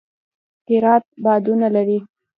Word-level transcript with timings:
هرات 0.69 1.05
بادونه 1.23 1.67
لري 1.75 1.99